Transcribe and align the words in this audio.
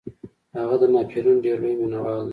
هغه 0.59 0.75
د 0.81 0.83
ناپلیون 0.93 1.37
ډیر 1.45 1.57
لوی 1.61 1.75
مینوال 1.79 2.21
دی. 2.25 2.29